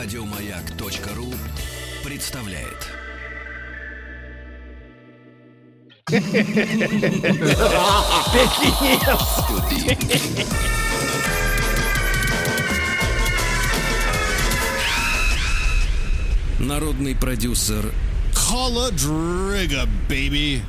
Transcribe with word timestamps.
Радиомаяк.ру 0.00 1.34
представляет. 2.04 2.86
Народный 16.60 17.16
продюсер 17.16 17.92
Холодрыга, 18.32 19.88
baby. 20.08 20.62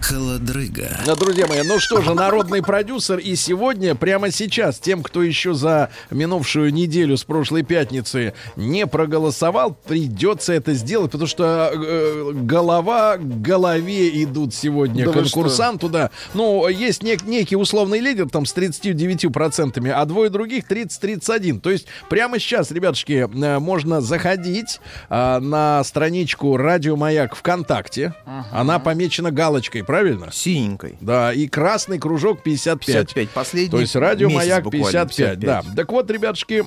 Холодрыга. 0.00 0.98
Да, 1.06 1.14
друзья 1.14 1.46
мои, 1.46 1.62
ну 1.62 1.78
что 1.78 2.00
же, 2.00 2.14
народный 2.14 2.62
продюсер, 2.62 3.18
и 3.18 3.34
сегодня, 3.36 3.94
прямо 3.94 4.30
сейчас, 4.30 4.78
тем, 4.78 5.02
кто 5.02 5.22
еще 5.22 5.54
за 5.54 5.90
минувшую 6.10 6.72
неделю 6.72 7.16
с 7.16 7.24
прошлой 7.24 7.62
пятницы 7.62 8.34
не 8.56 8.86
проголосовал, 8.86 9.76
придется 9.86 10.52
это 10.52 10.72
сделать, 10.74 11.12
потому 11.12 11.28
что 11.28 11.70
э, 11.74 12.30
голова 12.34 13.18
к 13.18 13.42
голове 13.42 14.22
идут 14.24 14.54
сегодня 14.54 15.04
Да 15.04 15.12
конкурсант 15.12 15.80
туда. 15.82 16.10
Ну, 16.34 16.66
есть 16.68 17.02
нек- 17.02 17.26
некий 17.28 17.56
условный 17.56 18.00
лидер 18.00 18.28
там 18.28 18.46
с 18.46 18.54
39%, 18.54 19.90
а 19.90 20.04
двое 20.06 20.30
других 20.30 20.64
30-31. 20.68 21.60
То 21.60 21.70
есть 21.70 21.86
прямо 22.08 22.38
сейчас, 22.38 22.70
ребятушки, 22.70 23.28
э, 23.32 23.58
можно 23.58 24.00
заходить 24.00 24.80
э, 25.08 25.38
на 25.38 25.84
страничку 25.84 26.56
Радио 26.56 26.96
Маяк 26.96 27.34
ВКонтакте. 27.36 28.14
Она 28.50 28.78
помечена 28.78 29.30
галочкой, 29.30 29.84
правильно? 29.90 30.28
Синенькой. 30.30 30.96
Да, 31.00 31.32
и 31.32 31.48
красный 31.48 31.98
кружок 31.98 32.42
55. 32.42 32.86
55. 32.86 33.30
Последний 33.30 33.70
То 33.70 33.80
есть 33.80 33.96
радио 33.96 34.28
месяц 34.28 34.38
Маяк 34.38 34.64
буквально, 34.64 34.86
55, 34.86 35.38
Да. 35.40 35.62
Так 35.74 35.90
вот, 35.90 36.08
ребятушки, 36.10 36.64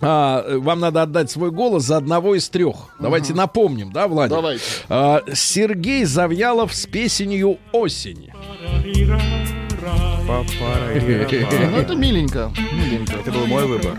а, 0.00 0.44
вам 0.58 0.80
надо 0.80 1.02
отдать 1.02 1.30
свой 1.30 1.50
голос 1.50 1.82
за 1.84 1.96
одного 1.96 2.36
из 2.36 2.48
трех. 2.48 2.94
Давайте 3.00 3.34
напомним, 3.34 3.92
да, 3.92 4.06
Владимир? 4.06 4.40
Давайте. 4.40 4.64
А, 4.88 5.22
Сергей 5.32 6.04
Завьялов 6.04 6.72
с 6.74 6.86
песенью 6.86 7.58
«Осень». 7.72 8.30
Ну, 10.26 11.76
это 11.76 11.94
миленько. 11.96 12.52
Миленько. 12.72 13.14
Это 13.14 13.32
был 13.32 13.46
мой 13.46 13.66
выбор. 13.66 13.98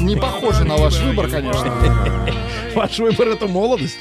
Не 0.00 0.16
похоже 0.16 0.64
на 0.64 0.76
ваш 0.76 1.00
выбор, 1.00 1.28
конечно. 1.28 1.74
Ваш 2.74 2.98
выбор— 2.98 3.28
это 3.30 3.46
молодость. 3.46 3.98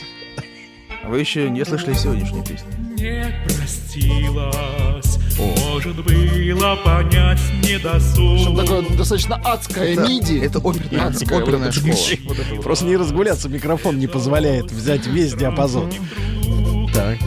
Вы 1.05 1.19
еще 1.19 1.49
не 1.49 1.65
слышали 1.65 1.93
сегодняшнюю 1.93 2.43
песню? 2.43 2.81
не 3.01 3.33
простилась 3.45 5.17
Может 5.37 5.95
было 6.03 6.75
понять 6.77 7.39
недосуг 7.63 8.55
Такое 8.59 8.97
достаточно 8.97 9.35
адское 9.43 9.95
миди. 9.95 10.39
Это 10.43 10.59
оперная, 10.59 11.07
Адская 11.07 11.41
оперная 11.41 11.71
вот 11.71 11.97
школа. 11.97 12.61
Просто 12.61 12.85
не 12.85 12.95
разгуляться, 12.95 13.49
микрофон 13.49 13.97
не 13.97 14.07
позволяет 14.07 14.71
взять 14.71 15.07
весь 15.07 15.33
диапазон. 15.33 15.91
Так. 16.93 17.17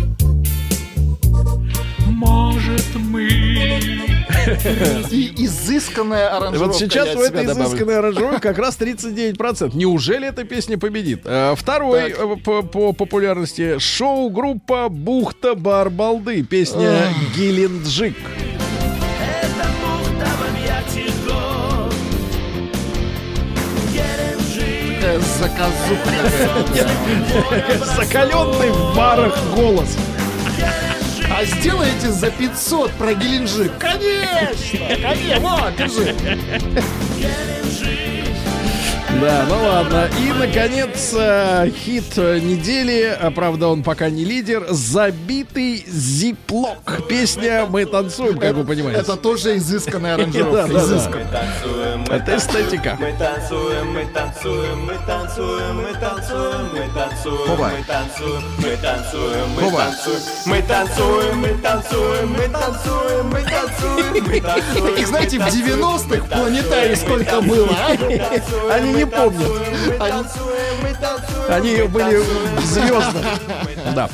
И 5.11 5.33
изысканная 5.45 6.37
аранжировка. 6.37 6.67
Вот 6.67 6.77
сейчас 6.77 7.09
от 7.09 7.23
этой 7.23 7.45
изысканной 7.47 7.99
аранжировки 7.99 8.41
как 8.41 8.59
раз 8.59 8.79
39%. 8.79 9.73
Неужели 9.75 10.29
эта 10.29 10.45
песня 10.45 10.79
победит? 10.79 11.23
Э, 11.25 11.55
Второй 11.57 12.11
э, 12.11 12.37
по, 12.37 12.63
по 12.63 12.93
популярности 12.93 13.79
шоу-группа 13.79 14.89
Бухта 14.89 15.55
Барбалды. 15.55 16.43
Песня 16.43 17.09
Геленджик. 17.37 18.17
Заказуха. 25.39 26.11
Закаленный 27.97 28.71
в 28.71 28.97
барах 28.97 29.37
голос. 29.55 29.97
А 31.31 31.45
сделайте 31.45 32.11
за 32.11 32.31
500 32.31 32.93
про 32.93 33.15
Геленджик. 33.15 33.73
Конечно! 33.79 34.79
Конечно! 35.01 35.41
Вот, 35.41 35.77
держи. 35.77 36.15
Да, 39.25 39.47
ну 39.49 39.65
ладно. 39.65 40.11
И, 40.21 40.33
наконец, 40.33 41.15
э, 41.17 41.71
хит 41.71 42.13
э, 42.19 42.41
недели, 42.41 43.17
а, 43.19 43.31
правда, 43.31 43.69
он 43.69 43.83
пока 43.83 44.11
не 44.11 44.23
лидер, 44.23 44.67
«Забитый 44.69 45.83
зиплок». 45.87 47.07
Песня 47.09 47.65
«Мы 47.67 47.87
танцуем», 47.87 48.39
как 48.39 48.53
вы 48.55 48.65
понимаете. 48.65 49.01
Это 49.01 49.17
тоже 49.17 49.57
изысканная 49.57 50.17
аранжировка. 50.17 50.69
да, 50.69 51.45
да. 52.07 52.17
Это 52.17 52.37
эстетика. 52.37 52.99
Мы 53.01 53.15
танцуем, 53.19 53.93
мы 53.93 54.05
танцуем, 54.13 54.85
мы 54.85 54.95
танцуем, 55.07 55.77
мы 55.77 55.95
танцуем, 55.99 56.69
мы 56.75 56.87
танцуем, 56.95 57.55
мы 57.57 57.85
танцуем, 57.87 58.43
мы 58.59 58.77
танцуем, 58.77 59.49
мы 59.57 59.63
танцуем, 59.63 60.39
мы 60.45 60.63
танцуем, 60.63 61.39
мы 61.41 61.59
танцуем, 61.59 62.29
мы 62.29 62.49
танцуем, 62.49 63.31
мы 63.31 63.41
танцуем, 63.41 64.25
мы 64.29 64.41
танцуем. 64.41 64.87
Таких, 64.87 65.09
знаете, 65.09 65.39
в 65.39 65.47
90-х 65.47 66.27
планетарий 66.37 66.97
сколько 66.97 67.41
было, 67.41 67.71
а? 67.71 68.73
Они 68.75 68.93
не 68.93 69.07
помнят. 69.17 69.51
Они 71.49 71.83
были 71.83 72.23
звезды. 72.65 73.19
Да. 73.95 74.09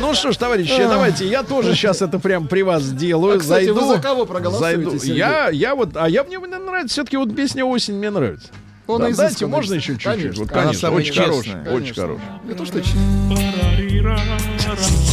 Ну 0.00 0.14
что 0.14 0.32
ж, 0.32 0.36
товарищи, 0.38 0.76
давайте, 0.78 1.28
я 1.28 1.42
тоже 1.42 1.74
сейчас 1.74 2.00
это 2.02 2.18
прям 2.18 2.48
при 2.48 2.62
вас 2.62 2.82
сделаю. 2.82 3.36
А, 3.36 3.38
кстати, 3.38 3.68
вы 3.68 3.80
Зайду. 3.80 3.94
за 3.96 4.02
кого 4.02 4.24
проголосуете, 4.26 4.98
Зайду. 4.98 5.14
Я, 5.14 5.50
я 5.50 5.74
вот, 5.74 5.90
а 5.94 6.08
я 6.08 6.24
мне 6.24 6.38
нравится 6.38 6.94
все-таки 6.94 7.16
вот 7.18 7.36
песня 7.36 7.64
«Осень» 7.64 7.94
мне 7.94 8.10
нравится. 8.10 8.48
Он 8.86 9.00
Да, 9.02 9.10
дайте, 9.10 9.46
можно 9.46 9.74
еще 9.74 9.92
чуть-чуть? 9.92 10.12
Конечно. 10.12 10.42
Вот, 10.44 10.52
Она 10.52 10.60
конечно, 10.62 10.80
самая 10.80 10.98
очень 11.00 11.14
хороший, 11.14 11.44
честная. 11.44 11.74
очень 11.74 11.94
хороший. 11.94 12.22
Не 12.44 12.54
то, 12.54 12.64
что 12.64 12.78
Мне 12.78 12.84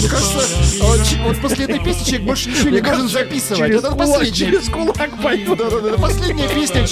кажется, 0.10 0.40
вот 0.82 1.00
ч- 1.06 1.18
вот 1.24 1.38
после 1.42 1.66
этой 1.66 1.80
песни 1.84 2.04
человек 2.06 2.28
больше 2.28 2.50
ничего 2.50 2.70
не 2.70 2.82
должен 2.82 3.10
записывать. 3.10 3.58
Через 3.58 3.80
Это 3.80 3.90
кулак, 3.92 4.08
последняя. 4.08 4.34
через 4.34 4.70
кулак 4.70 5.10
поет. 5.22 5.58
Да-да-да, 5.58 5.90
это 5.90 6.00
последняя 6.02 6.48
песня 6.48 6.88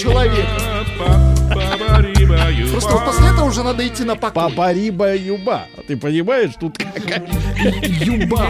человека. 2.55 2.71
Просто 2.71 2.91
вот 2.91 3.05
после 3.05 3.27
этого 3.27 3.45
уже 3.45 3.63
надо 3.63 3.87
идти 3.87 4.03
на 4.03 4.15
покой. 4.15 4.49
Папариба 4.49 5.15
юба. 5.15 5.63
А 5.77 5.81
Ты 5.87 5.97
понимаешь, 5.97 6.51
тут 6.59 6.77
какая- 6.77 7.25
Юба. 8.03 8.45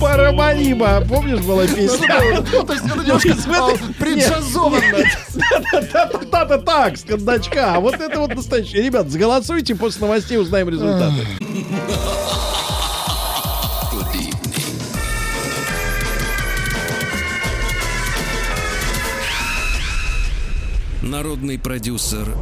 Парабариба. 0.00 1.04
Помнишь, 1.08 1.40
была 1.40 1.66
песня? 1.66 2.14
Ну, 2.52 2.62
то 2.64 2.72
есть 2.72 2.84
немножко 2.84 3.34
а, 3.58 3.70
преджазованно. 3.98 4.98
Да-да-да, 5.92 6.58
так, 6.58 6.96
с 6.96 7.02
кондачка. 7.04 7.74
А 7.76 7.80
вот 7.80 7.94
это 7.94 8.20
вот 8.20 8.34
настоящее. 8.34 8.82
Ребят, 8.82 9.10
голосуйте, 9.10 9.74
после 9.74 10.02
новостей 10.02 10.38
узнаем 10.38 10.68
результаты. 10.68 11.26
Народный 21.08 21.58
продюсер 21.58 22.34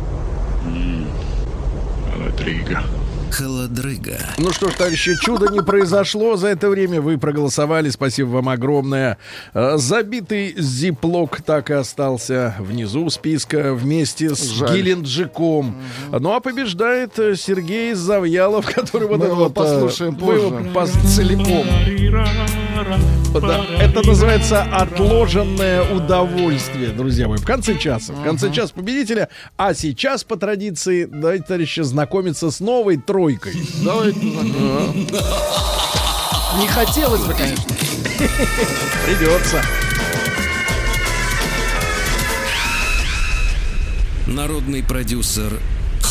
Холодрыга. 3.30 4.18
Ну 4.36 4.52
что 4.52 4.68
ж, 4.68 4.74
товарищи, 4.74 5.16
чудо 5.22 5.50
не 5.50 5.60
произошло 5.62 6.36
за 6.36 6.48
это 6.48 6.68
время. 6.68 7.00
Вы 7.00 7.16
проголосовали, 7.16 7.88
спасибо 7.88 8.28
вам 8.28 8.50
огромное. 8.50 9.16
Э, 9.54 9.78
Забитый 9.78 10.54
зиплок 10.58 11.40
так 11.40 11.70
и 11.70 11.72
остался 11.72 12.54
внизу 12.60 13.08
списка 13.08 13.72
вместе 13.72 14.34
с 14.34 14.42
Жаль. 14.50 14.76
Геленджиком. 14.76 15.76
Ну 16.10 16.34
а 16.34 16.40
побеждает 16.40 17.18
э, 17.18 17.34
Сергей 17.34 17.94
Завьялов, 17.94 18.66
который 18.74 19.08
вот 19.08 19.18
Мы 19.18 19.24
это 19.24 19.32
его 19.34 19.44
вот... 19.44 19.52
э, 19.52 19.54
послушаем 19.54 20.14
вы 20.16 20.34
его 20.34 20.50
позже. 20.50 20.70
пос- 20.74 21.06
Целиком. 21.06 21.66
Да, 23.40 23.64
это 23.80 24.06
называется 24.06 24.62
отложенное 24.62 25.82
удовольствие, 25.94 26.90
друзья 26.90 27.28
мои. 27.28 27.38
В 27.38 27.44
конце 27.44 27.78
часа. 27.78 28.12
В 28.12 28.22
конце 28.22 28.52
часа 28.52 28.74
победителя. 28.74 29.28
А 29.56 29.74
сейчас, 29.74 30.24
по 30.24 30.36
традиции, 30.36 31.04
давайте, 31.04 31.44
товарищи, 31.44 31.80
знакомиться 31.80 32.50
с 32.50 32.60
новой 32.60 32.96
тройкой. 32.96 33.54
Давайте. 33.84 34.20
Не 36.60 36.66
хотелось 36.68 37.22
бы, 37.22 37.32
конечно. 37.32 37.64
Придется. 39.06 39.62
Народный 44.26 44.82
продюсер 44.82 45.52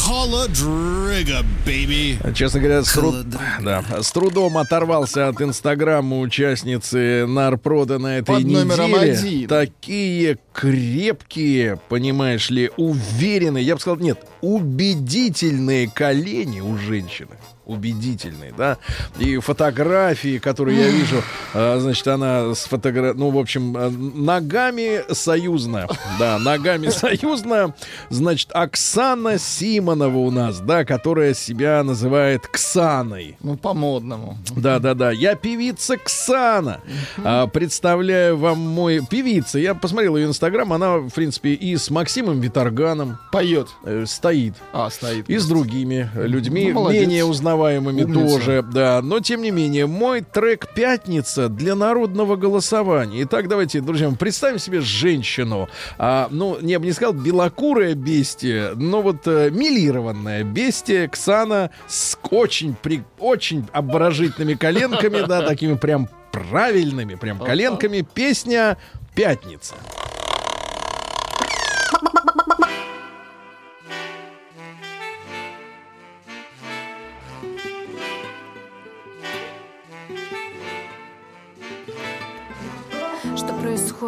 Холодрыга, 0.01 1.45
baby. 1.65 2.33
Честно 2.33 2.59
говоря, 2.59 2.83
с, 2.83 2.91
труд- 2.93 3.23
да, 3.61 3.83
с 4.01 4.11
трудом 4.11 4.57
оторвался 4.57 5.27
от 5.27 5.39
инстаграма 5.41 6.19
участницы 6.19 7.25
Нарпрода 7.27 7.99
на 7.99 8.17
этой 8.17 8.25
Под 8.35 8.43
неделе. 8.43 9.11
один. 9.11 9.47
Такие 9.47 10.37
крепкие, 10.53 11.79
понимаешь 11.87 12.49
ли, 12.49 12.71
уверенные. 12.77 13.63
Я 13.63 13.75
бы 13.75 13.81
сказал, 13.81 13.99
нет, 13.99 14.19
убедительные 14.41 15.89
колени 15.89 16.61
у 16.61 16.77
женщины. 16.77 17.37
Убедительные, 17.63 18.53
да. 18.57 18.79
И 19.19 19.37
фотографии, 19.37 20.39
которые 20.39 20.77
я 20.79 20.89
вижу, 20.89 21.21
а, 21.53 21.79
значит, 21.79 22.05
она 22.07 22.53
с 22.53 22.65
фотогра... 22.65 23.13
Ну, 23.13 23.29
в 23.29 23.37
общем, 23.37 23.77
а, 23.77 23.89
ногами 23.89 25.01
союзная. 25.13 25.87
Да, 26.19 26.37
ногами 26.39 26.87
союзная. 26.89 27.73
Значит, 28.09 28.49
Оксана 28.53 29.37
Симонова 29.37 30.17
у 30.17 30.31
нас, 30.31 30.59
да, 30.59 30.83
которая 30.83 31.33
себя 31.33 31.83
называет 31.83 32.47
Ксаной. 32.47 33.37
Ну, 33.41 33.55
по-модному. 33.55 34.37
Да, 34.55 34.79
да, 34.79 34.93
да. 34.93 35.11
Я 35.11 35.35
певица 35.35 35.97
Ксана. 35.97 36.81
А, 37.23 37.47
представляю 37.47 38.37
вам 38.37 38.57
мой 38.57 39.01
певица. 39.07 39.59
Я 39.59 39.75
посмотрел 39.75 40.17
ее 40.17 40.25
инстаграм. 40.25 40.73
Она, 40.73 40.97
в 40.97 41.11
принципе, 41.11 41.53
и 41.53 41.77
с 41.77 41.89
Максимом 41.89 42.41
Виторганом 42.41 43.17
Поет. 43.31 43.69
э, 43.85 44.05
стоит. 44.31 44.53
А, 44.73 44.89
стоит. 44.89 45.29
И 45.29 45.37
с 45.37 45.45
другими 45.45 46.09
людьми, 46.15 46.67
Ну, 46.71 46.81
молодец. 46.81 47.01
менее 47.01 47.25
узнаваемыми 47.25 48.03
Умница. 48.03 48.19
тоже, 48.37 48.63
да. 48.63 49.01
Но 49.01 49.19
тем 49.19 49.41
не 49.41 49.51
менее, 49.51 49.87
мой 49.87 50.21
трек 50.21 50.67
«Пятница» 50.73 51.49
для 51.49 51.75
народного 51.75 52.35
голосования. 52.35 53.23
Итак, 53.23 53.47
давайте, 53.47 53.81
друзья, 53.81 54.09
представим 54.17 54.59
себе 54.59 54.79
женщину. 54.81 55.67
А, 55.97 56.27
ну, 56.31 56.57
я 56.61 56.79
бы 56.79 56.85
не 56.85 56.93
сказал 56.93 57.13
белокурое 57.13 57.93
бестие, 57.95 58.71
но 58.75 59.01
вот 59.01 59.27
э, 59.27 59.49
милированное 59.51 60.43
бестие 60.43 61.07
Ксана 61.07 61.71
с 61.87 62.17
очень, 62.29 62.75
при, 62.81 63.03
очень 63.19 63.67
обворожительными 63.73 64.53
коленками, 64.53 65.25
да, 65.27 65.41
такими 65.41 65.75
прям 65.75 66.07
правильными 66.31 67.15
прям 67.15 67.37
коленками. 67.39 68.05
Песня 68.13 68.77
«Пятница». 69.13 69.75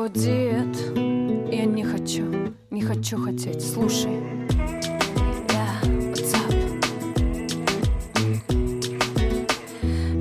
Происходит? 0.03 0.97
Я 1.51 1.65
не 1.65 1.83
хочу, 1.83 2.23
не 2.71 2.81
хочу 2.81 3.17
хотеть. 3.17 3.61
Слушай. 3.61 4.21
Я, 5.49 5.67
up? 5.83 6.53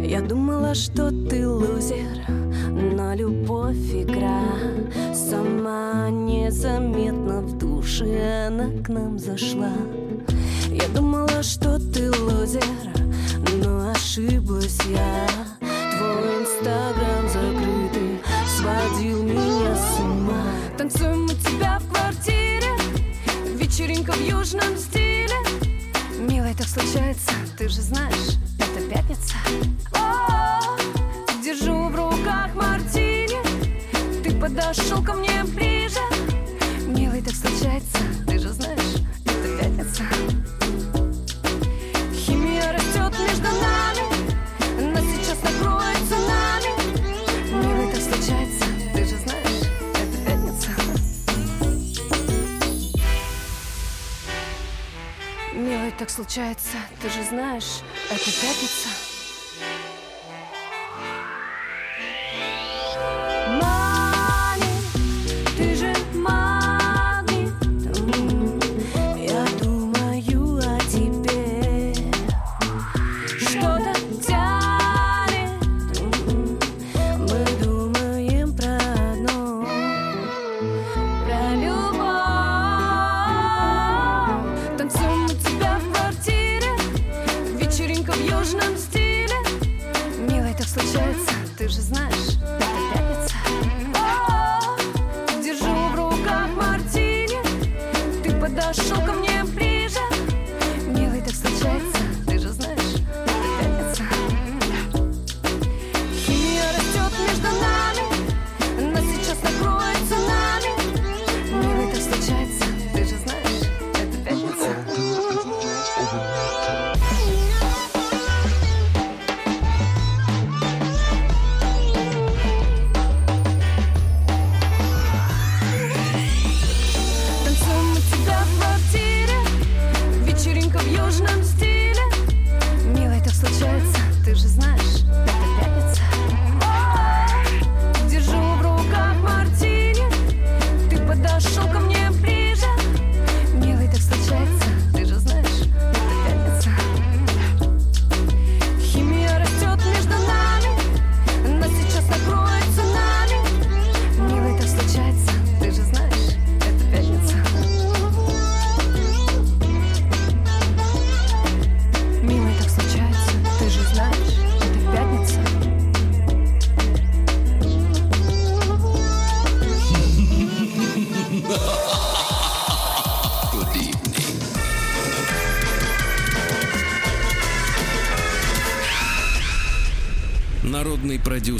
Я 0.02 0.20
думала, 0.20 0.74
что 0.74 1.10
ты 1.10 1.48
лузер, 1.48 2.26
но 2.70 3.14
любовь 3.14 3.92
игра. 3.92 4.42
Сама 5.14 6.10
незаметно 6.10 7.40
в 7.40 7.58
душе 7.58 8.48
она 8.48 8.82
к 8.82 8.88
нам 8.88 9.18
зашла. 9.18 9.72
Я 10.70 10.88
думала, 10.94 11.42
что 11.42 11.78
ты 11.78 12.10
лузер, 12.10 12.62
но 13.64 13.90
ошиблась 13.90 14.78
я. 14.90 15.51
Танцуем 20.82 21.31
Случается, 56.32 56.78
ты 57.02 57.10
же 57.10 57.22
знаешь, 57.24 57.82
это 58.10 58.24
пятница. 58.24 59.11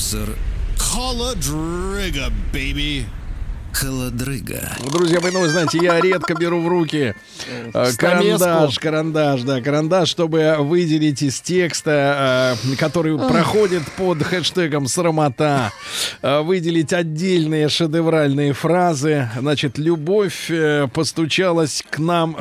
Продюсер 0.03 0.37
Холодрыга, 0.79 2.33
baby. 2.53 3.05
Холодрыга. 3.73 4.77
Друзья 4.93 5.21
мои, 5.21 5.31
ну 5.33 5.41
вы 5.41 5.49
знаете, 5.49 5.79
я 5.81 6.01
редко 6.01 6.35
беру 6.35 6.61
в 6.61 6.69
руки. 6.69 7.15
Карандаш, 7.97 8.79
карандаш, 8.79 9.43
да, 9.43 9.61
карандаш, 9.61 10.09
чтобы 10.09 10.57
выделить 10.59 11.23
из 11.23 11.41
текста, 11.41 12.57
э, 12.63 12.77
который 12.77 13.19
проходит 13.19 13.83
под 13.97 14.23
хэштегом 14.23 14.87
«срамота», 14.87 15.73
э, 16.23 16.41
выделить 16.41 16.93
отдельные 16.93 17.69
шедевральные 17.69 18.53
фразы. 18.53 19.29
Значит, 19.39 19.79
любовь 19.79 20.51
э, 20.51 20.89
постучалась 20.93 21.83
к 21.89 21.99
нам, 21.99 22.37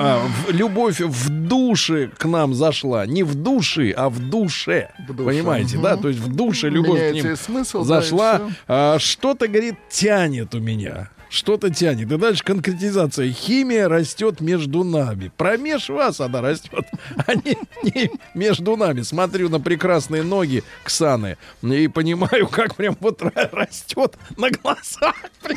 любовь 0.49 0.99
в 0.99 1.29
душе 1.29 2.09
к 2.17 2.25
нам 2.25 2.53
зашла. 2.53 3.05
Не 3.05 3.23
в 3.23 3.35
душе, 3.35 3.93
а 3.95 4.09
в 4.09 4.19
душе. 4.19 4.89
В 5.07 5.13
душе, 5.13 5.25
Понимаете, 5.25 5.77
да? 5.77 5.97
То 5.97 6.09
есть 6.09 6.19
в 6.19 6.33
душе 6.35 6.69
любовь 6.69 6.99
к 6.99 7.03
Меняется 7.03 7.23
ним 7.23 7.33
и 7.33 7.35
смысл, 7.35 7.79
да, 7.79 8.01
зашла. 8.01 8.35
всё. 8.35 8.49
А, 8.67 8.99
что-то, 8.99 9.47
говорит, 9.47 9.75
тянет 9.89 10.53
у 10.55 10.59
меня. 10.59 11.09
Что-то 11.31 11.69
тянет. 11.69 12.11
И 12.11 12.17
дальше 12.17 12.43
конкретизация. 12.43 13.31
Химия 13.31 13.87
растет 13.87 14.41
между 14.41 14.83
нами. 14.83 15.31
Промеж 15.37 15.87
вас 15.87 16.19
она 16.19 16.41
растет, 16.41 16.85
а 17.25 17.35
не, 17.35 17.57
не 17.83 18.11
между 18.33 18.75
нами. 18.75 19.01
Смотрю 19.01 19.47
на 19.47 19.61
прекрасные 19.61 20.23
ноги 20.23 20.61
Ксаны 20.83 21.37
и 21.61 21.87
понимаю, 21.87 22.47
как 22.49 22.75
прям 22.75 22.97
вот 22.99 23.21
ра- 23.21 23.49
растет 23.53 24.17
на 24.35 24.51
глазах. 24.51 25.15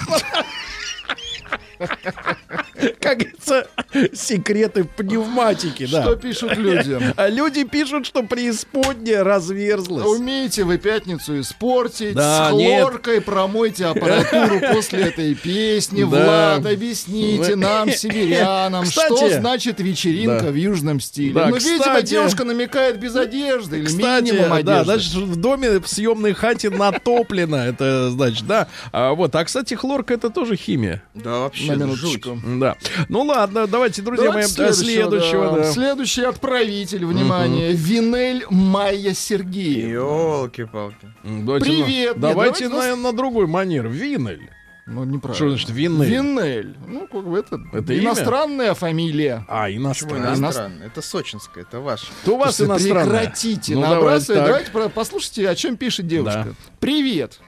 Как 3.00 3.18
говорится, 3.18 3.66
секреты 4.14 4.84
пневматики, 4.84 5.86
да. 5.90 6.02
Что 6.02 6.16
пишут 6.16 6.56
люди? 6.56 6.98
А 7.16 7.28
люди 7.28 7.64
пишут, 7.64 8.06
что 8.06 8.22
преисподняя 8.22 9.22
разверзлась. 9.22 10.06
Умеете 10.06 10.64
вы 10.64 10.78
пятницу 10.78 11.38
испортить, 11.40 12.14
Да, 12.14 12.50
с 12.50 12.54
нет. 12.54 12.80
хлоркой 12.82 13.20
промойте 13.20 13.86
аппаратуру 13.86 14.60
после 14.72 15.02
этой 15.04 15.34
песни. 15.34 16.02
Да. 16.02 16.06
Влад, 16.06 16.66
объясните 16.66 17.56
нам, 17.56 17.90
северянам, 17.90 18.84
Кстати, 18.84 19.06
что 19.06 19.30
значит 19.40 19.80
вечеринка 19.80 20.44
да. 20.46 20.50
в 20.50 20.54
южном 20.54 21.00
стиле. 21.00 21.34
Да, 21.34 21.46
ну, 21.48 21.56
видимо, 21.56 21.78
кстати- 21.78 22.06
девушка 22.10 22.44
намекает 22.44 22.98
без 22.98 23.14
одежды 23.16 23.78
или 23.78 23.86
Кстати, 23.86 24.24
минимум 24.32 24.48
да, 24.48 24.56
одежды. 24.56 24.84
значит, 24.84 25.12
в 25.14 25.36
доме 25.36 25.78
в 25.78 25.86
съемной 25.86 26.32
хате 26.32 26.70
натоплено, 26.70 27.56
это 27.56 28.10
значит, 28.10 28.46
да. 28.46 28.68
А, 28.92 29.12
вот, 29.12 29.34
а 29.34 29.44
кстати, 29.44 29.74
хлорка 29.74 30.14
это 30.14 30.30
тоже 30.30 30.56
химия. 30.56 31.02
Да, 31.14 31.40
вообще, 31.40 31.63
На 31.68 31.86
жуть. 31.96 32.26
минуточку. 32.26 32.38
Да. 32.58 32.76
Ну 33.08 33.22
ладно, 33.22 33.66
давайте, 33.66 34.02
друзья 34.02 34.26
Давайте 34.30 34.60
мои, 34.60 34.68
до 34.68 34.74
следующего. 34.74 35.50
да. 35.50 35.56
да. 35.58 35.72
Следующий 35.72 36.22
отправитель, 36.22 37.04
внимание, 37.06 37.72
Винель 37.72 38.44
Майя 38.50 39.14
Сергеев. 39.14 39.88
Елки-палки. 39.88 41.08
Давайте, 41.22 41.66
Привет. 41.66 41.86
Нет, 41.88 42.20
давайте, 42.20 42.68
давайте 42.68 42.96
на, 42.96 43.10
на 43.10 43.12
другой 43.16 43.46
манер. 43.46 43.88
Винель. 43.88 44.50
Ну, 44.86 45.00
Что 45.02 45.10
неправильно. 45.14 45.48
значит 45.48 45.70
винель? 45.70 46.10
Винель. 46.10 46.76
Ну, 46.86 47.06
как 47.10 47.26
бы 47.26 47.38
это, 47.38 47.58
Это 47.72 47.94
имя? 47.94 48.04
иностранная 48.04 48.74
фамилия. 48.74 49.46
А, 49.48 49.64
Почему 49.64 49.78
иностранный. 49.80 50.34
иностранный? 50.38 50.86
Это 50.88 51.00
сочинская, 51.00 51.62
это 51.64 51.80
ваш. 51.80 52.10
То 52.26 52.34
у 52.34 52.36
вас 52.36 52.56
Слушайте, 52.56 52.88
иностранная. 52.90 53.20
Прекратите 53.20 53.74
Ну, 53.76 53.80
набрасывать. 53.80 54.44
Давайте 54.44 54.70
про- 54.70 54.88
послушайте, 54.90 55.48
о 55.48 55.54
чем 55.54 55.78
пишет 55.78 56.06
девушка. 56.06 56.44
Да. 56.48 56.54
Привет. 56.80 57.40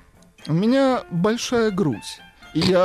У 0.46 0.54
меня 0.54 1.02
большая 1.11 1.70
грудь. 1.70 2.20
Я... 2.55 2.85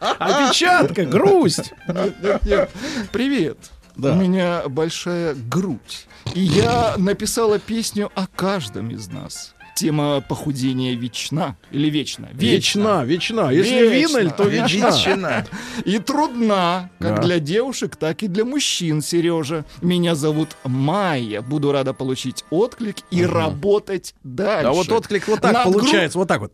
Опечатка, 0.00 1.04
грусть. 1.04 1.72
Нет, 1.88 2.14
нет, 2.22 2.42
нет. 2.44 2.70
Привет. 3.12 3.58
Да. 3.96 4.12
У 4.12 4.16
меня 4.16 4.62
большая 4.68 5.34
грудь. 5.34 6.06
И 6.34 6.40
я 6.40 6.94
написала 6.96 7.58
песню 7.58 8.10
о 8.14 8.26
каждом 8.26 8.90
из 8.90 9.08
нас. 9.08 9.54
Тема 9.76 10.20
похудения 10.20 10.94
вечна. 10.94 11.56
Или 11.72 11.90
вечна? 11.90 12.28
Вечна, 12.32 13.04
вечна. 13.04 13.50
Если 13.50 13.88
Вечно. 13.88 14.18
винель, 14.18 14.30
то 14.30 14.44
вечна. 14.44 14.86
Ветчина. 14.90 15.46
И 15.84 15.98
трудна, 15.98 16.90
как 17.00 17.16
Да. 17.16 17.22
для 17.22 17.40
девушек, 17.40 17.96
так 17.96 18.22
и 18.22 18.28
для 18.28 18.44
мужчин, 18.44 19.02
Сережа. 19.02 19.64
Меня 19.82 20.14
зовут 20.14 20.56
Майя. 20.64 21.42
Буду 21.42 21.72
рада 21.72 21.92
получить 21.92 22.44
отклик 22.50 22.96
и 23.10 23.24
работать 23.26 24.14
дальше. 24.22 24.68
А 24.68 24.72
вот 24.72 24.90
отклик 24.92 25.26
вот 25.26 25.40
так 25.40 25.52
Над 25.52 25.66
гру- 25.66 25.80
получается, 25.80 26.18
вот 26.18 26.28
так 26.28 26.40
вот. 26.40 26.52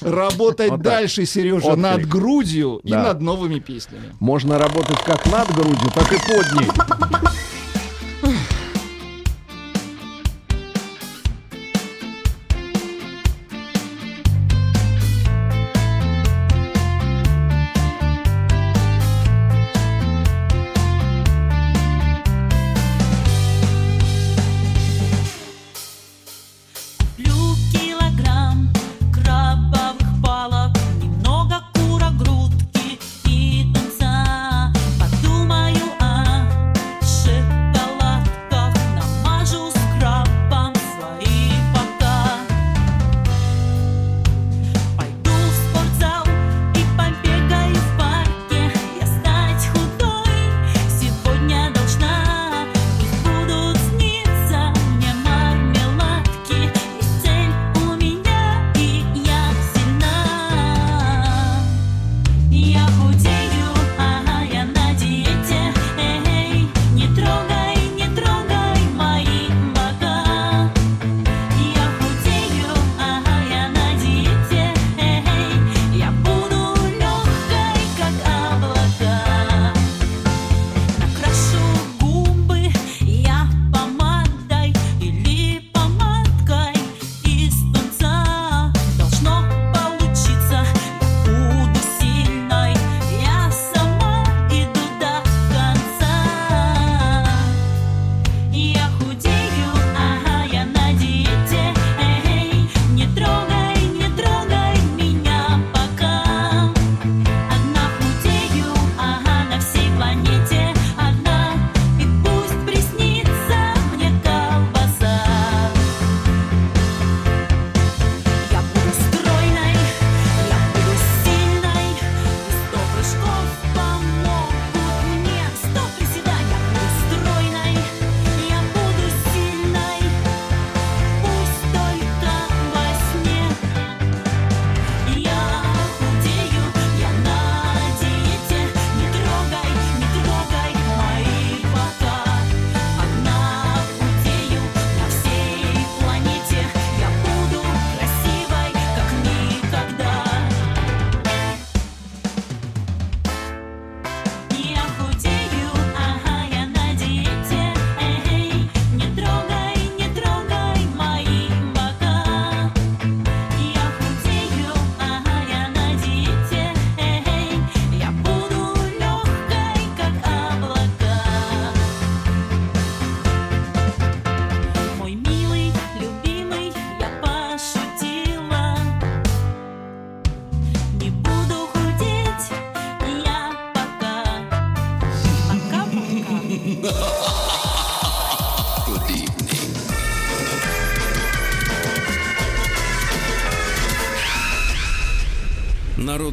Работать 0.00 0.70
Вот 0.70 0.82
так. 0.82 0.84
дальше, 0.84 1.26
Сережа, 1.26 1.66
Отклик. 1.68 1.76
над 1.82 2.08
грудью 2.08 2.80
и 2.82 2.90
Да. 2.90 3.02
над 3.04 3.20
новыми 3.20 3.58
песнями. 3.58 4.14
Можно 4.20 4.58
работать 4.58 4.98
как 5.04 5.24
над 5.26 5.52
грудью, 5.54 5.90
так 5.94 6.12
и 6.12 6.16
под 6.16 6.60
ней. 6.60 6.70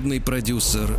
Народный 0.01 0.20
продюсер 0.20 0.98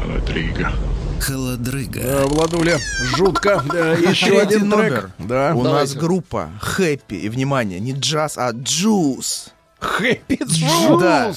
Холодрыга. 0.00 0.70
Холодрыга. 1.18 2.00
Э, 2.00 2.24
Владуля, 2.26 2.78
жутко. 3.16 3.60
Да, 3.72 3.90
еще 3.94 4.26
Третий 4.26 4.40
один 4.40 4.68
номер. 4.68 5.10
Да. 5.18 5.52
У 5.56 5.64
нас 5.64 5.94
группа 5.94 6.48
Хэппи. 6.60 7.14
И, 7.14 7.28
внимание, 7.28 7.80
не 7.80 7.90
джаз, 7.92 8.38
а 8.38 8.52
джуз. 8.52 9.48
Хэппи 9.80 10.38
Джу. 10.44 10.98
Да. 11.00 11.32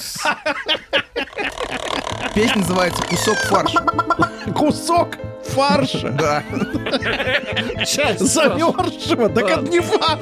Песня 2.36 2.58
называется 2.58 3.02
«Кусок 3.10 3.38
фарша». 3.48 3.82
Кусок 4.56 5.18
фарша. 5.48 6.10
Да. 6.12 6.44
Часть 7.88 8.20
Замерзшего. 8.20 9.30
Так 9.30 9.48
Да. 9.48 9.54
это 9.54 9.62
не 9.64 9.80
фарш. 9.80 10.22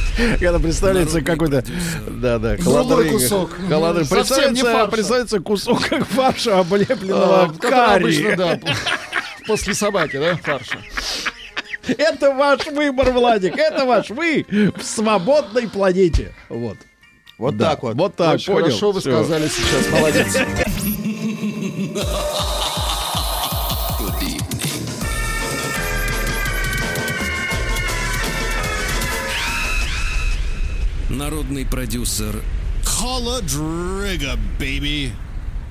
Когда 0.40 0.58
представляется 0.58 1.20
какой-то... 1.22 1.64
Да, 2.08 2.38
да, 2.38 2.56
холодрыга. 2.56 3.12
кусок. 3.12 3.58
Не 3.58 4.04
Представляется, 4.04 4.86
представляется 4.90 5.40
кусок 5.40 5.88
как 5.88 6.06
фарша, 6.06 6.60
облепленного 6.60 7.44
А, 7.44 7.52
карри. 7.58 8.36
после 9.46 9.74
собаки, 9.74 10.18
да, 10.18 10.36
фарша. 10.36 10.78
Это 11.86 12.34
ваш 12.34 12.66
выбор, 12.66 13.10
Владик, 13.12 13.56
это 13.56 13.86
ваш. 13.86 14.10
Вы 14.10 14.44
в 14.76 14.82
свободной 14.82 15.68
планете. 15.68 16.34
Вот. 16.48 16.76
Вот 17.38 17.56
Да, 17.56 17.70
так 17.70 17.82
вот. 17.82 17.94
Вот 17.94 18.16
так, 18.16 18.34
Очень 18.34 18.52
понял. 18.52 18.64
хорошо 18.66 18.92
вы 18.92 19.00
Всё. 19.00 19.10
сказали 19.12 19.48
сейчас, 19.48 19.88
молодец. 19.92 20.36
Народный 31.28 31.66
продюсер 31.66 32.36
Холодрыга, 32.82 34.38
baby. 34.58 35.10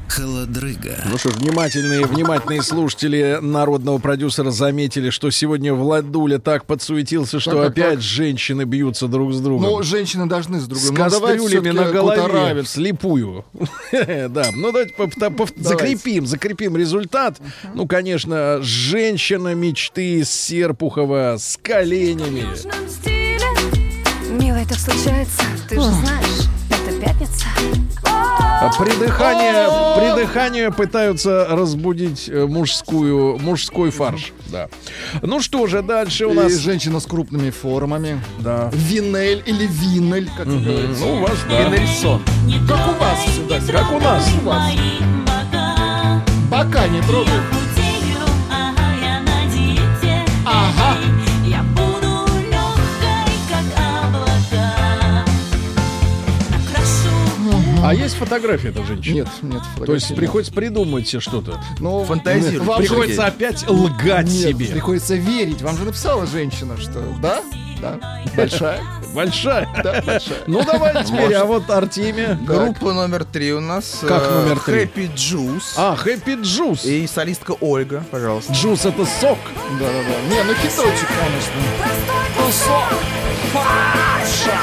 Холодрыга. 0.08 0.98
Ну 1.10 1.17
что 1.17 1.32
ж, 1.32 1.38
внимательные, 1.38 2.06
внимательные 2.06 2.62
слушатели 2.62 3.39
народного 3.41 3.98
продюсера 3.98 4.52
заметили, 4.52 5.10
что 5.10 5.32
сегодня 5.32 5.74
Владуля 5.74 6.38
так 6.38 6.65
подсуетился, 6.65 7.39
что 7.39 7.54
Так, 7.54 7.60
так, 7.60 7.72
опять 7.72 7.93
так. 7.96 8.02
женщины 8.02 8.65
бьются 8.65 9.08
друг 9.08 9.34
с 9.34 9.39
другом. 9.39 9.72
Ну, 9.72 9.82
женщины 9.82 10.28
должны 10.28 10.60
с 10.60 10.65
с 10.65 10.67
другом. 10.67 11.10
Давайте 11.10 11.41
кастрюлями 11.41 11.72
на 11.72 11.91
голове, 11.91 12.63
слепую. 12.63 13.43
Да, 14.30 14.52
ну 14.54 14.72
давайте 14.72 14.93
закрепим, 15.58 16.28
закрепим 16.28 16.78
результат. 16.78 17.41
Ну, 17.74 17.88
конечно, 17.88 18.60
женщина 18.62 19.56
мечты 19.56 20.24
с 20.24 20.30
Серпухова 20.30 21.38
с 21.39 21.58
коленями. 21.58 22.46
Милый, 24.58 24.70
так 24.70 24.80
случается, 24.80 25.43
ты 25.70 25.76
же 25.76 25.84
знаешь, 25.84 26.48
это 26.72 27.00
пятница 27.00 27.46
А 28.04 28.72
Придыхание, 28.80 29.67
придыхание 30.15 30.72
пытаются 30.72 31.46
разбудить 31.52 32.28
э, 32.28 32.48
мужскую, 32.48 33.38
мужской 33.38 33.91
фарш. 33.91 34.34
Да. 34.48 34.67
Ну 35.22 35.41
что 35.41 35.67
же, 35.67 35.84
дальше 35.84 36.26
у 36.26 36.32
И 36.32 36.36
нас... 36.36 36.54
женщина 36.54 37.00
с 37.00 37.06
крупными 37.06 37.52
формами. 37.52 38.20
Да. 38.39 38.72
Винель 38.74 39.43
или 39.46 39.67
винель, 39.67 40.28
как 40.36 40.48
вы 40.48 40.60
говорите. 40.60 41.02
Ну, 41.02 41.13
у 41.13 41.20
вас, 41.20 41.38
да. 41.48 41.62
Винельсон. 41.70 42.24
Как 42.67 42.88
у 42.88 43.00
вас 43.00 43.36
сюда, 43.36 43.60
Как 43.72 43.91
у 43.91 44.00
нас. 44.00 44.28
у 44.41 44.46
вас. 44.46 44.72
Пока 46.50 46.88
не 46.88 47.02
трогай. 47.02 47.67
А 57.88 57.93
есть 57.93 58.15
фотография 58.15 58.69
этой 58.69 58.84
женщины? 58.86 59.15
Нет, 59.15 59.28
нет. 59.41 59.62
То 59.62 59.93
есть 59.93 60.08
фотографий 60.08 60.15
приходится 60.15 60.54
придумать 60.54 61.08
себе 61.08 61.19
что-то. 61.21 61.52
нет. 61.52 61.60
Ну, 61.80 62.04
Фантазируй. 62.04 62.65
вам 62.65 62.82
же- 62.82 62.88
Приходится 62.89 63.26
опять 63.26 63.67
лгать 63.69 64.26
Нет, 64.28 64.50
себе. 64.50 64.65
приходится 64.67 65.15
верить. 65.15 65.62
Вам 65.62 65.78
же 65.78 65.84
написала 65.86 66.26
женщина, 66.26 66.76
что 66.78 67.02
да, 67.21 67.41
да, 67.82 67.97
большая, 68.36 68.82
Большая. 69.13 69.69
да, 69.84 70.02
большая. 70.06 70.39
Ну 70.47 70.63
давай 70.65 71.04
теперь, 71.06 71.34
а 71.36 71.45
вот 71.45 71.69
Артемия. 71.69 72.38
Группа 72.45 72.91
номер 72.93 73.23
три 73.23 73.54
у 73.54 73.62
нас. 73.62 74.00
Как 74.02 74.23
э, 74.28 74.41
номер 74.43 74.60
три? 74.60 74.82
Happy 74.84 75.13
Juice. 75.15 75.73
А, 75.78 75.95
Happy 75.95 76.41
Juice. 76.41 76.86
И 76.88 77.08
солистка 77.08 77.56
Ольга, 77.62 78.04
пожалуйста. 78.12 78.52
Джус 78.54 78.86
это 78.86 79.06
сок. 79.06 79.38
Да, 79.80 79.86
да, 79.86 80.04
да. 80.04 80.36
Не, 80.36 80.43
ну 80.43 80.54
хиточек, 80.56 81.08
конечно. 81.08 81.54
Простой 81.78 82.45
кусок 82.47 83.00
фарша 83.54 84.60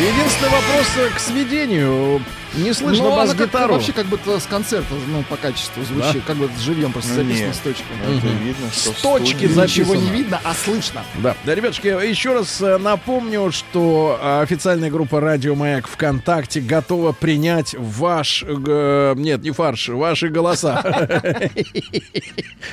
Единственный 0.00 0.48
вопрос 0.48 0.86
э, 0.96 1.10
к 1.14 1.18
сведению. 1.20 2.22
Не 2.54 2.72
слышно 2.72 3.04
Ну, 3.04 3.16
бас-гитару. 3.16 3.74
вообще 3.74 3.92
как 3.92 4.06
будто 4.06 4.40
с 4.40 4.46
концерта, 4.46 4.94
ну, 5.08 5.22
по 5.24 5.36
качеству 5.36 5.84
звучит, 5.84 6.24
как 6.24 6.36
будто 6.36 6.58
живьем 6.58 6.90
просто 6.90 7.10
Ну, 7.10 7.16
записано 7.16 7.46
нет. 7.46 7.54
с 7.54 7.58
точкой. 7.58 7.84
Это 8.16 8.26
видно, 8.26 8.70
что 8.72 8.92
С 8.92 9.02
точки 9.02 9.46
записано. 9.46 9.62
Ничего 9.66 9.94
не 9.96 10.10
видно, 10.10 10.40
а 10.42 10.54
слышно. 10.54 11.02
Да, 11.22 11.36
да, 11.44 11.54
ребятушки, 11.54 11.86
еще 12.08 12.32
раз 12.32 12.62
э, 12.62 12.78
напомню, 12.78 13.52
что 13.52 14.18
э, 14.20 14.40
официальная 14.40 14.90
группа 14.90 15.20
Радио 15.20 15.54
Маяк 15.54 15.86
ВКонтакте 15.86 16.60
готова 16.62 17.12
принять 17.12 17.74
ваш, 17.78 18.42
э, 18.48 19.14
нет, 19.16 19.42
не 19.42 19.50
фарш, 19.50 19.90
ваши 19.90 20.28
голоса. 20.28 20.80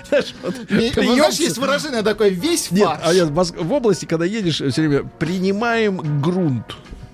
Знаешь, 0.08 0.34
Знаешь, 0.70 1.36
есть 1.36 1.58
выражение 1.58 2.04
такое, 2.04 2.30
весь 2.30 2.70
фарш. 2.70 3.02
а 3.04 3.12
в 3.26 3.74
области, 3.74 4.06
когда 4.06 4.24
едешь, 4.26 4.56
все 4.56 4.72
время 4.82 5.04
принимаем 5.20 6.22
грунт. 6.22 6.78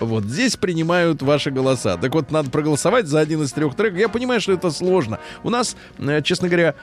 Вот 0.00 0.24
здесь 0.24 0.56
принимают 0.56 1.22
ваши 1.22 1.50
голоса. 1.50 1.96
Так 1.96 2.14
вот, 2.14 2.30
надо 2.30 2.50
проголосовать 2.50 3.06
за 3.06 3.20
один 3.20 3.42
из 3.42 3.52
трех 3.52 3.74
треков. 3.74 3.98
Я 3.98 4.08
понимаю, 4.08 4.40
что 4.40 4.52
это 4.52 4.70
сложно. 4.70 5.18
У 5.44 5.50
нас, 5.50 5.76
э, 5.98 6.22
честно 6.22 6.48
говоря, 6.48 6.74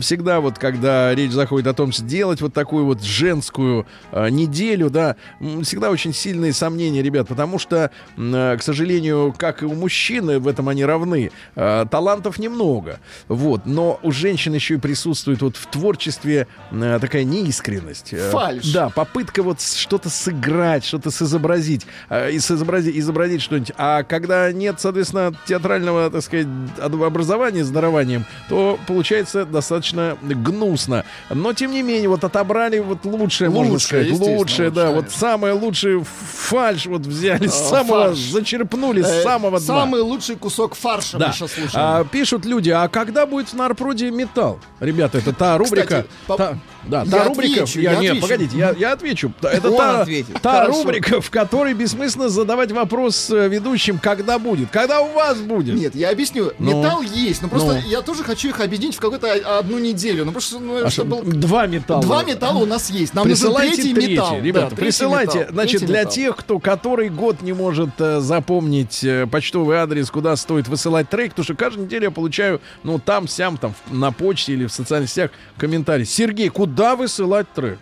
всегда 0.00 0.40
вот, 0.40 0.58
когда 0.58 1.14
речь 1.14 1.32
заходит 1.32 1.66
о 1.66 1.74
том, 1.74 1.92
сделать 1.92 2.40
вот 2.40 2.54
такую 2.54 2.86
вот 2.86 3.02
женскую 3.02 3.86
э, 4.12 4.28
неделю, 4.30 4.90
да, 4.90 5.16
всегда 5.62 5.90
очень 5.90 6.14
сильные 6.14 6.52
сомнения, 6.52 7.02
ребят, 7.02 7.28
потому 7.28 7.58
что, 7.58 7.90
э, 8.16 8.56
к 8.58 8.62
сожалению, 8.62 9.34
как 9.36 9.62
и 9.62 9.66
у 9.66 9.74
мужчины, 9.74 10.38
в 10.38 10.48
этом 10.48 10.68
они 10.68 10.84
равны, 10.84 11.30
э, 11.56 11.86
талантов 11.90 12.38
немного. 12.38 13.00
Вот, 13.28 13.66
но 13.66 14.00
у 14.02 14.10
женщин 14.10 14.54
еще 14.54 14.74
и 14.74 14.78
присутствует 14.78 15.42
вот 15.42 15.56
в 15.56 15.66
творчестве 15.66 16.46
э, 16.72 16.98
такая 17.00 17.24
неискренность. 17.24 18.12
Э, 18.12 18.30
Фальшь. 18.30 18.72
Да, 18.72 18.88
попытка 18.90 19.42
вот 19.42 19.60
с- 19.60 19.74
что-то 19.76 20.08
сыграть, 20.08 20.84
что-то 20.84 21.10
изобразить, 21.10 21.86
э, 22.08 22.32
и 22.32 22.38
изобразить, 22.54 22.96
изобразить 22.96 23.42
что-нибудь. 23.42 23.72
А 23.76 24.02
когда 24.02 24.50
нет, 24.52 24.76
соответственно, 24.80 25.32
театрального, 25.46 26.10
так 26.10 26.22
сказать, 26.22 26.46
об- 26.80 27.02
образования 27.02 27.64
с 27.64 27.70
дарованием, 27.70 28.24
то 28.48 28.78
получается 28.86 29.44
достаточно 29.44 30.16
гнусно. 30.22 31.04
Но, 31.30 31.52
тем 31.52 31.70
не 31.72 31.82
менее, 31.82 32.08
вот 32.08 32.24
отобрали 32.24 32.78
вот 32.78 33.04
лучшее, 33.04 33.50
можно 33.50 33.72
Лучшее, 33.74 33.86
сказать. 33.88 34.06
естественно, 34.06 34.38
Лучшее, 34.38 34.70
да. 34.70 34.82
лучшее. 34.90 35.02
Вот 35.02 35.10
самое 35.12 35.52
лучшее 35.54 36.04
фальш 36.04 36.86
вот 36.86 37.02
взяли, 37.02 37.46
А, 37.46 37.50
самого, 37.50 38.04
фарш. 38.06 38.18
зачерпнули 38.18 39.02
с 39.02 39.06
Э, 39.10 39.22
самого 39.22 39.58
дна. 39.58 39.66
Самый 39.66 40.00
лучший 40.00 40.36
кусок 40.36 40.74
фарша 40.74 41.18
Да. 41.18 41.28
мы 41.28 41.32
сейчас 41.32 41.52
слушаем. 41.52 41.72
А, 41.86 42.04
пишут 42.04 42.44
люди, 42.44 42.70
а 42.70 42.88
когда 42.88 43.26
будет 43.26 43.48
в 43.48 43.54
Нарпроде 43.54 44.10
металл? 44.10 44.58
Ребята, 44.80 45.18
это 45.18 45.32
та 45.32 45.58
рубрика. 45.58 46.04
Кстати, 46.26 46.38
та- 46.38 46.58
да, 46.88 47.02
Я 47.02 47.10
та 47.10 47.24
рубрика. 47.24 47.62
отвечу, 47.62 47.80
я, 47.80 47.92
я 47.92 48.00
нет, 48.14 48.20
погодите, 48.20 48.56
я, 48.58 48.74
я 48.78 48.92
отвечу. 48.92 49.32
Это 49.42 49.70
Он 49.70 49.76
та, 49.76 50.00
ответит. 50.02 50.40
та 50.42 50.52
Хорошо. 50.62 50.78
рубрика, 50.82 51.20
в 51.20 51.30
которой 51.30 51.74
бессмысленно 51.74 52.28
задавать 52.28 52.72
вопрос 52.72 53.30
э, 53.30 53.48
ведущим, 53.48 53.98
когда 53.98 54.38
будет. 54.38 54.70
Когда 54.70 55.00
у 55.00 55.12
вас 55.12 55.38
будет? 55.38 55.74
Нет, 55.74 55.94
я 55.94 56.10
объясню. 56.10 56.52
Ну. 56.58 56.78
Металл 56.82 57.02
есть, 57.02 57.42
но 57.42 57.48
просто 57.48 57.74
Ну. 57.82 57.88
я 57.88 58.02
тоже 58.02 58.22
хочу 58.24 58.48
их 58.48 58.60
объединить 58.60 58.96
в 58.96 59.00
какую-то 59.00 59.58
одну 59.58 59.78
неделю. 59.78 60.24
Ну, 60.24 60.32
просто, 60.32 60.58
ну, 60.58 60.84
А 60.84 60.90
чтобы. 60.90 61.22
Два 61.24 61.66
металла. 61.66 62.02
Два 62.02 62.22
металла 62.24 62.58
у 62.62 62.66
нас 62.66 62.90
есть. 62.90 63.14
Нам 63.14 63.26
нужен 63.28 63.42
Присылайте 63.48 63.74
третий, 63.76 63.94
третий, 63.94 64.12
металл. 64.12 64.40
ребята, 64.40 64.70
Да, 64.70 64.76
присылайте. 64.76 65.38
металл. 65.40 65.52
Значит, 65.54 65.70
Третий 65.80 65.86
для 65.86 65.98
металл. 66.00 66.12
тех, 66.12 66.36
кто 66.36 66.58
который 66.58 67.08
год 67.08 67.42
не 67.42 67.52
может 67.52 67.90
э, 67.98 68.20
запомнить 68.20 69.02
э, 69.04 69.26
почтовый 69.26 69.76
адрес, 69.78 70.10
куда 70.10 70.36
стоит 70.36 70.68
высылать 70.68 71.08
трек, 71.08 71.30
потому 71.30 71.44
что 71.44 71.54
каждую 71.54 71.86
неделю 71.86 72.04
я 72.04 72.10
получаю, 72.10 72.60
ну, 72.82 72.98
там, 72.98 73.28
сям, 73.28 73.56
там, 73.56 73.74
на 73.90 74.12
почте 74.12 74.52
или 74.52 74.66
в 74.66 74.72
социальных 74.72 75.10
сетях 75.10 75.30
комментарий. 75.56 76.04
Сергей, 76.04 76.48
куда 76.48 76.73
высылать 76.96 77.46
трек? 77.52 77.78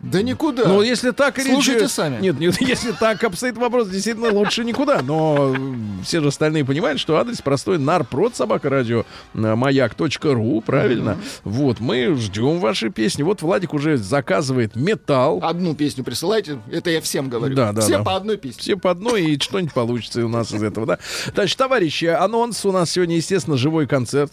Да 0.00 0.22
никуда. 0.22 0.66
Ну, 0.66 0.82
если 0.82 1.10
так 1.10 1.38
или 1.38 1.50
Слушайте 1.50 1.84
же- 1.84 1.88
сами. 1.88 2.20
Нет, 2.20 2.38
нет, 2.40 2.56
если 2.60 2.92
так 2.92 3.22
обстоит 3.24 3.56
вопрос, 3.56 3.88
действительно 3.88 4.32
лучше 4.32 4.64
никуда. 4.64 5.02
Но 5.02 5.54
все 6.04 6.20
же 6.20 6.28
остальные 6.28 6.64
понимают, 6.64 7.00
что 7.00 7.16
адрес 7.16 7.42
простой 7.42 7.78
нарпрод 7.78 8.34
собака 8.34 8.70
радио 8.70 9.04
маяк.ру, 9.34 10.60
правильно? 10.62 11.18
Вот, 11.44 11.80
мы 11.80 12.14
ждем 12.16 12.58
ваши 12.58 12.90
песни. 12.90 13.22
Вот 13.22 13.42
Владик 13.42 13.74
уже 13.74 13.96
заказывает 13.96 14.76
металл. 14.76 15.40
Одну 15.42 15.74
песню 15.74 16.04
присылайте. 16.04 16.58
Это 16.70 16.90
я 16.90 17.00
всем 17.00 17.28
говорю. 17.28 17.54
Да, 17.54 17.72
да, 17.72 17.80
Все 17.82 17.98
да. 17.98 18.04
по 18.04 18.16
одной 18.16 18.36
песне. 18.36 18.60
Все 18.60 18.76
по 18.76 18.90
одной, 18.90 19.24
и 19.24 19.40
что-нибудь 19.40 19.74
получится 19.74 20.24
у 20.24 20.28
нас 20.28 20.52
из 20.52 20.62
этого, 20.62 20.86
да? 20.86 20.98
Значит, 21.34 21.56
товарищи, 21.58 22.06
анонс 22.06 22.64
у 22.64 22.72
нас 22.72 22.90
сегодня, 22.90 23.16
естественно, 23.16 23.56
живой 23.56 23.86
концерт. 23.86 24.32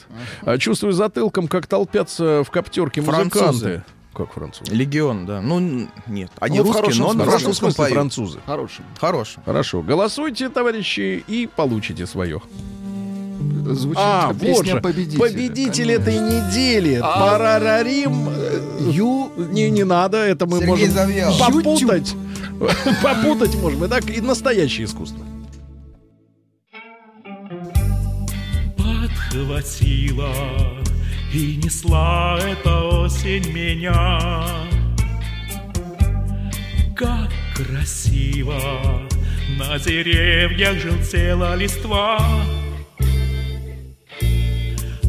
Чувствую 0.60 0.94
затылком, 0.94 1.48
как 1.48 1.68
толпятся 1.68 2.44
в 2.44 2.52
коптерке 2.52 3.02
музыканты. 3.02 3.38
Французы. 3.40 3.84
Как 4.16 4.34
французы? 4.34 4.72
Легион, 4.74 5.26
да. 5.26 5.42
Ну, 5.42 5.88
нет. 6.08 6.32
Они 6.40 6.60
Ну, 6.60 6.64
русские, 6.72 6.96
но 7.02 7.10
В 7.10 7.16
на 7.16 7.26
французском 7.26 7.74
поют. 7.74 7.94
французы. 7.94 8.40
Хорошим. 8.46 8.86
Хорошим. 9.00 9.44
Хорошо. 9.46 9.82
Голосуйте, 9.82 10.48
товарищи, 10.50 11.24
и 11.28 11.48
получите 11.54 12.06
свое. 12.08 12.42
Звучит 13.72 13.98
А, 14.02 14.28
вот 14.32 14.40
песня 14.40 14.76
же. 14.76 14.82
победителя. 14.82 15.20
Победитель 15.20 15.92
этой 15.92 16.18
недели. 16.18 17.00
А. 17.04 17.20
Парарарим. 17.20 18.30
Ю. 18.90 19.32
Не, 19.52 19.70
не 19.70 19.84
надо, 19.84 20.18
это 20.20 20.46
мы 20.46 20.60
Сергей 20.60 20.70
можем 20.70 20.92
Завьялов. 20.92 21.38
попутать. 21.40 22.16
Попутать 23.04 23.56
можем. 23.56 23.84
И 23.84 23.88
так 23.90 24.10
и 24.10 24.22
настоящее 24.22 24.86
искусство. 24.86 25.26
подхватила 28.78 30.32
и 31.36 31.58
несла 31.58 32.40
эта 32.42 32.82
осень 32.82 33.52
меня. 33.52 34.22
Как 36.96 37.30
красиво 37.54 38.58
на 39.60 39.78
деревьях 39.78 40.78
желтела 40.78 41.56
листва. 41.56 42.20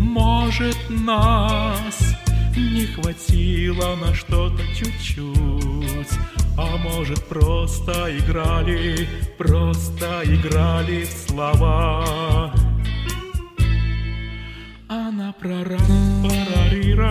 Может, 0.00 0.76
нас 0.88 2.16
не 2.56 2.86
хватило 2.86 3.94
на 3.94 4.12
что-то 4.12 4.62
чуть-чуть, 4.74 6.18
а 6.58 6.76
может, 6.78 7.24
просто 7.26 7.92
играли, 8.18 9.06
просто 9.38 10.22
играли 10.24 11.04
в 11.04 11.30
слова. 11.30 12.52
Она 14.88 15.32
про 15.32 15.64
ра 15.64 15.78
парарира 16.22 17.10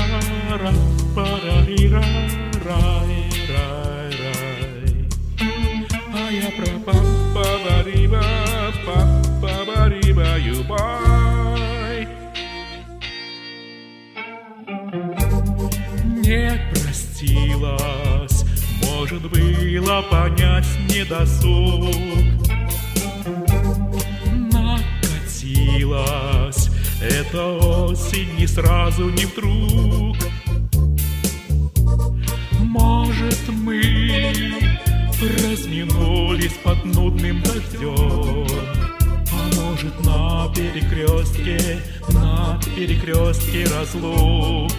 ра 0.61 0.71
парарира 1.13 2.03
рай 2.63 3.11
рай 3.51 4.11
рай 4.21 5.09
А 6.13 6.31
я 6.31 6.51
про 6.55 6.71
па 6.85 6.93
парариба 7.33 8.23
па 8.85 8.97
парариба 9.41 10.37
юбай 10.37 12.07
Не 16.23 16.57
простилась, 16.71 18.45
может 18.83 19.23
было 19.29 20.01
понять 20.09 20.69
недосуг 20.87 22.34
Эта 27.27 27.43
осень 27.43 28.35
не 28.37 28.47
сразу, 28.47 29.09
не 29.09 29.25
вдруг. 29.25 30.17
Может, 32.59 33.39
мы 33.49 33.81
разминулись 35.21 36.53
под 36.63 36.85
нудным 36.85 37.41
дождем. 37.41 38.47
А 39.31 39.55
может, 39.55 40.05
на 40.05 40.53
перекрестке, 40.53 41.79
на 42.09 42.59
перекрестке 42.75 43.65
разлук 43.65 44.71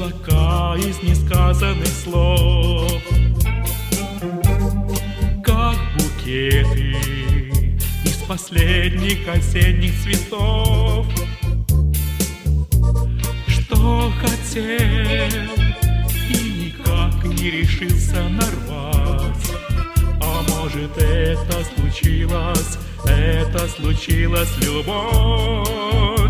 облака 0.00 0.76
из 0.76 1.02
несказанных 1.02 1.88
слов, 1.88 2.90
как 5.44 5.76
букеты 5.96 6.96
из 8.04 8.16
последних 8.26 9.28
осенних 9.28 9.92
цветов. 10.02 11.06
Что 13.46 14.10
хотел 14.20 15.28
и 16.28 16.72
никак 16.78 17.24
не 17.24 17.50
решился 17.50 18.22
нарвать. 18.28 19.50
А 20.22 20.42
может 20.48 20.96
это 20.96 21.64
случилось, 21.74 22.78
это 23.04 23.68
случилась 23.68 24.56
любовь. 24.62 26.29